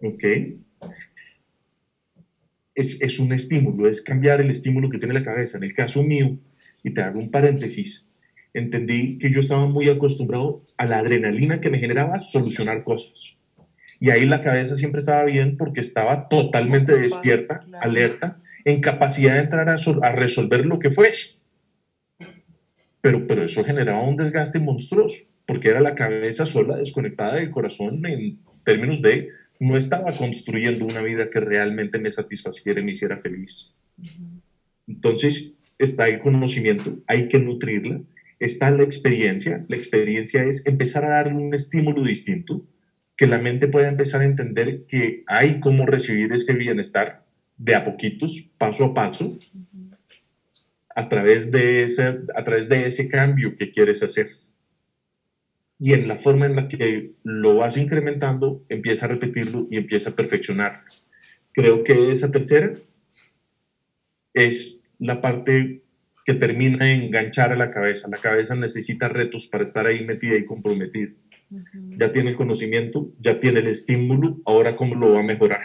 [0.00, 0.24] Ok.
[2.74, 5.58] Es, es un estímulo, es cambiar el estímulo que tiene la cabeza.
[5.58, 6.38] En el caso mío,
[6.82, 8.06] y te hago un paréntesis,
[8.54, 13.38] entendí que yo estaba muy acostumbrado a la adrenalina que me generaba solucionar cosas.
[14.00, 19.40] Y ahí la cabeza siempre estaba bien porque estaba totalmente despierta, alerta, en capacidad de
[19.40, 21.42] entrar a, a, resolver lo que fuese.
[23.00, 28.04] Pero, pero eso generaba un desgaste monstruoso, porque era la cabeza sola, desconectada del corazón
[28.06, 29.28] en términos de
[29.60, 33.72] no estaba construyendo una vida que realmente me satisfaciera y me hiciera feliz.
[34.88, 38.00] Entonces, está el conocimiento, hay que nutrirla,
[38.38, 42.66] está la experiencia, la experiencia es empezar a darle un estímulo distinto,
[43.16, 47.24] que la mente pueda empezar a entender que hay cómo recibir ese bienestar
[47.56, 49.38] de a poquitos, paso a paso,
[50.94, 52.02] a través de ese,
[52.34, 54.28] a través de ese cambio que quieres hacer.
[55.78, 60.10] Y en la forma en la que lo vas incrementando, empieza a repetirlo y empieza
[60.10, 60.82] a perfeccionarlo.
[61.52, 62.74] Creo que esa tercera
[64.32, 65.82] es la parte
[66.24, 68.08] que termina de enganchar a la cabeza.
[68.08, 71.12] La cabeza necesita retos para estar ahí metida y comprometida.
[71.98, 75.62] Ya tiene el conocimiento, ya tiene el estímulo, ahora cómo lo va a mejorar.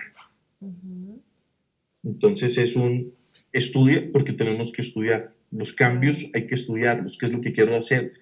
[2.04, 3.14] Entonces es un
[3.54, 5.34] estudia porque tenemos que estudiar.
[5.52, 8.14] Los cambios hay que estudiarlos, qué es lo que quiero hacer.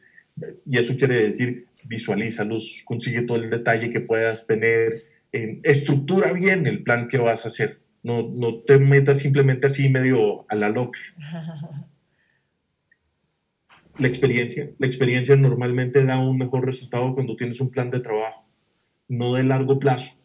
[0.66, 6.68] Y eso quiere decir visualízalos, consigue todo el detalle que puedas tener, eh, estructura bien
[6.68, 10.70] el plan que vas a hacer no, no te metas simplemente así medio a la
[10.70, 11.00] loca.
[13.98, 18.46] La experiencia, la experiencia normalmente da un mejor resultado cuando tienes un plan de trabajo,
[19.08, 20.20] no de largo plazo.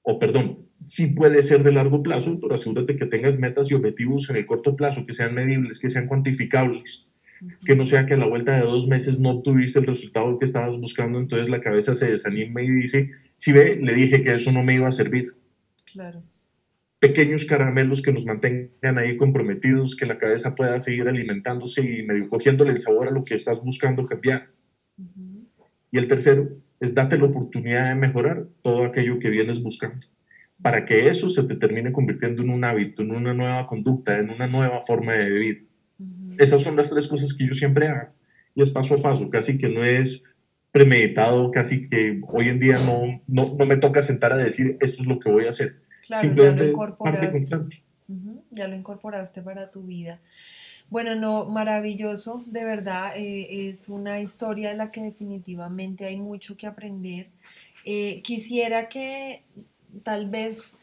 [0.00, 4.30] O perdón, sí puede ser de largo plazo, pero asegúrate que tengas metas y objetivos
[4.30, 7.10] en el corto plazo, que sean medibles, que sean cuantificables,
[7.66, 10.46] que no sea que a la vuelta de dos meses no tuviste el resultado que
[10.46, 14.50] estabas buscando, entonces la cabeza se desanima y dice, si ve, le dije que eso
[14.50, 15.34] no me iba a servir.
[15.92, 16.22] Claro
[17.00, 22.28] pequeños caramelos que nos mantengan ahí comprometidos, que la cabeza pueda seguir alimentándose y medio
[22.28, 24.50] cogiéndole el sabor a lo que estás buscando cambiar.
[25.90, 30.06] Y el tercero es date la oportunidad de mejorar todo aquello que vienes buscando,
[30.62, 34.28] para que eso se te termine convirtiendo en un hábito, en una nueva conducta, en
[34.28, 35.68] una nueva forma de vivir.
[36.38, 38.12] Esas son las tres cosas que yo siempre hago.
[38.54, 40.22] Y es paso a paso, casi que no es
[40.70, 45.02] premeditado, casi que hoy en día no, no, no me toca sentar a decir esto
[45.02, 47.42] es lo que voy a hacer Claro, ya lo incorporaste.
[48.50, 50.18] ya lo incorporaste para tu vida.
[50.88, 56.56] Bueno, no, maravilloso, de verdad, eh, es una historia en la que definitivamente hay mucho
[56.56, 57.28] que aprender.
[57.86, 59.44] Eh, quisiera que
[60.02, 60.74] tal vez,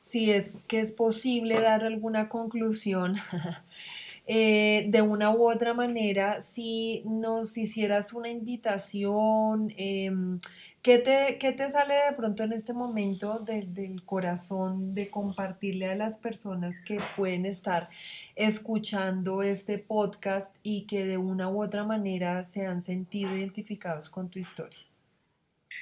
[0.00, 3.14] si es que es posible dar alguna conclusión,
[4.26, 10.40] eh, de una u otra manera, si nos hicieras una invitación, em,
[10.82, 16.18] ¿Qué te, te sale de pronto en este momento del corazón de compartirle a las
[16.18, 17.88] personas que pueden estar
[18.34, 24.28] escuchando este podcast y que de una u otra manera se han sentido identificados con
[24.28, 24.80] tu historia?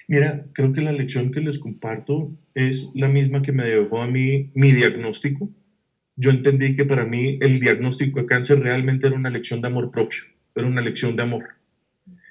[0.07, 4.07] Mira, creo que la lección que les comparto es la misma que me dejó a
[4.07, 5.49] mí mi diagnóstico.
[6.17, 9.91] Yo entendí que para mí el diagnóstico de cáncer realmente era una lección de amor
[9.91, 10.21] propio,
[10.55, 11.60] era una lección de amor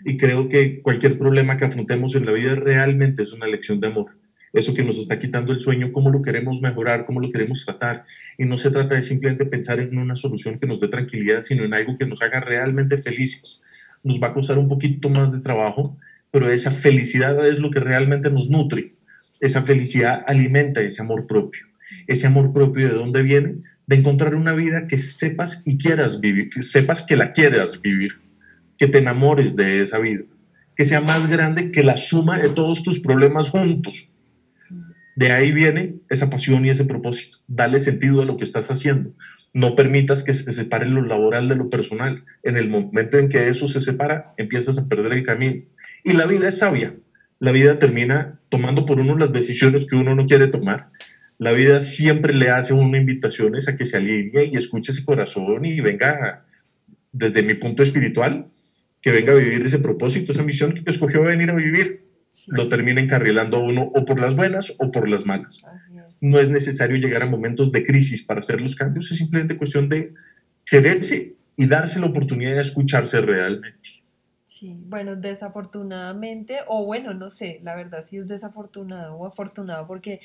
[0.05, 3.87] y creo que cualquier problema que afrontemos en la vida realmente es una lección de
[3.87, 4.17] amor.
[4.51, 8.05] Eso que nos está quitando el sueño, cómo lo queremos mejorar, cómo lo queremos tratar.
[8.37, 11.63] Y no se trata de simplemente pensar en una solución que nos dé tranquilidad, sino
[11.63, 13.61] en algo que nos haga realmente felices.
[14.03, 15.97] Nos va a costar un poquito más de trabajo,
[16.31, 18.93] pero esa felicidad es lo que realmente nos nutre.
[19.41, 21.65] esa felicidad alimenta ese amor propio.
[22.07, 23.57] Ese amor propio de dónde viene?
[23.87, 28.19] De encontrar una vida que sepas y quieras vivir, que sepas que la quieras vivir,
[28.79, 30.23] que te enamores de esa vida,
[30.75, 34.13] que sea más grande que la suma de todos tus problemas juntos.
[35.17, 37.39] De ahí viene esa pasión y ese propósito.
[37.45, 39.13] Dale sentido a lo que estás haciendo.
[39.53, 42.23] No permitas que se separe lo laboral de lo personal.
[42.41, 45.63] En el momento en que eso se separa, empiezas a perder el camino.
[46.05, 46.95] Y la vida es sabia.
[47.39, 50.89] La vida termina tomando por uno las decisiones que uno no quiere tomar.
[51.37, 55.65] La vida siempre le hace una invitación a que se alinee y escuche ese corazón
[55.65, 56.45] y venga,
[57.11, 58.47] desde mi punto espiritual,
[59.01, 62.07] que venga a vivir ese propósito, esa misión que escogió venir a vivir.
[62.47, 65.63] Lo termina encarrilando a uno o por las buenas o por las malas
[66.21, 69.89] no es necesario llegar a momentos de crisis para hacer los cambios, es simplemente cuestión
[69.89, 70.13] de
[70.65, 73.89] quererse y darse la oportunidad de escucharse realmente.
[74.45, 80.19] Sí, bueno, desafortunadamente, o bueno, no sé, la verdad sí es desafortunado o afortunado porque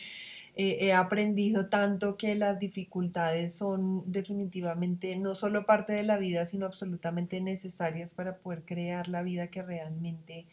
[0.57, 6.67] he aprendido tanto que las dificultades son definitivamente no solo parte de la vida, sino
[6.67, 10.47] absolutamente necesarias para poder crear la vida que realmente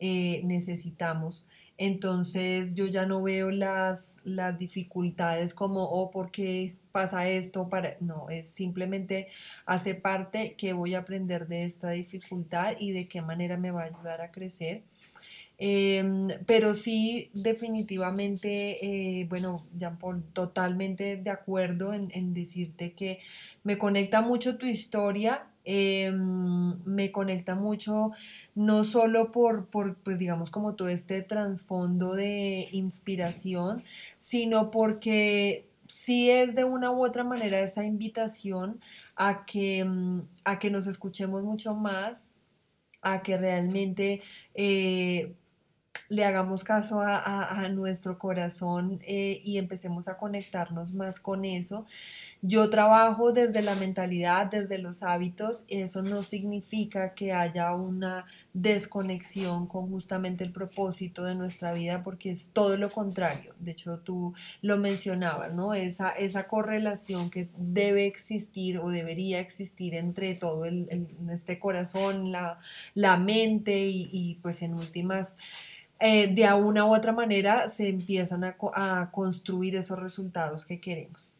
[0.00, 1.46] eh, necesitamos.
[1.78, 7.68] Entonces yo ya no veo las, las dificultades como, oh, ¿por qué pasa esto?
[7.68, 7.96] Para...
[8.00, 9.28] No, es simplemente
[9.64, 13.82] hace parte que voy a aprender de esta dificultad y de qué manera me va
[13.82, 14.82] a ayudar a crecer.
[15.58, 23.18] Em, pero sí, definitivamente, eh, bueno, Jean Paul, totalmente de acuerdo en, decirte que
[23.64, 28.12] me conecta mucho tu historia Em, me conecta mucho,
[28.54, 33.82] no solo por, por, pues digamos, como todo este trasfondo de inspiración,
[34.16, 38.80] sino porque sí es de una u otra manera esa invitación
[39.14, 42.30] a que, mm, a que nos escuchemos mucho más,
[43.02, 44.22] a que realmente
[44.54, 45.34] eh,
[46.08, 51.86] le hagamos caso a, nuestro corazón eh, y empecemos a conectarnos más con eso.
[52.40, 55.64] Yo trabajo desde la mentalidad, desde los hábitos.
[55.68, 62.30] Eso no significa que haya una desconexión con justamente el propósito de nuestra vida, porque
[62.30, 63.54] es todo lo contrario.
[63.58, 64.32] De hecho, tú
[64.62, 65.74] lo mencionabas, ¿no?
[65.74, 72.58] Esa, esa correlación que debe existir o debería existir entre todo el, este corazón, la,
[72.94, 75.36] la mente y, y pues en últimas
[76.00, 81.30] eh, de una u otra manera se empiezan a, a, construir esos resultados que queremos.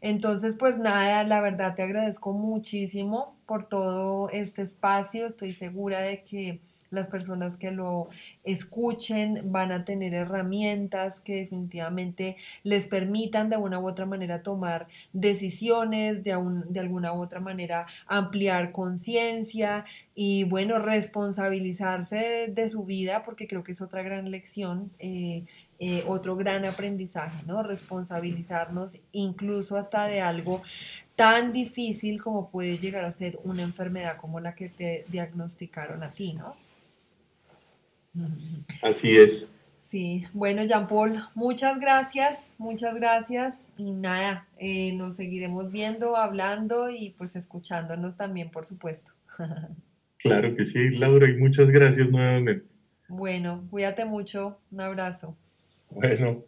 [0.00, 5.26] Entonces, pues nada, la verdad te agradezco muchísimo por todo este espacio.
[5.26, 6.60] Estoy segura de que
[6.92, 8.08] las personas que lo
[8.44, 14.86] escuchen van a tener herramientas que definitivamente les permitan de una u otra manera tomar
[15.12, 16.38] decisiones, de,
[16.68, 19.84] de alguna u otra manera ampliar conciencia
[20.14, 24.90] y bueno, responsabilizarse de, su vida, porque creo que es otra gran lección.
[24.98, 25.44] Eh,
[25.84, 27.64] eh, otro gran aprendizaje, ¿no?
[27.64, 30.62] Responsabilizarnos incluso hasta de algo
[31.16, 36.12] tan difícil como puede llegar a ser una enfermedad como la que te diagnosticaron a
[36.12, 36.54] ti, ¿no?
[38.82, 39.52] Así es.
[39.80, 46.88] Sí, bueno, Jean Paul, muchas gracias, muchas gracias y nada, eh, nos seguiremos viendo, hablando
[46.88, 49.12] y pues escuchándonos también, por supuesto.
[50.22, 52.72] Claro que sí, Laura, y muchas gracias nuevamente.
[53.08, 55.36] Bueno, cuídate mucho, un abrazo.
[55.90, 56.44] Bueno.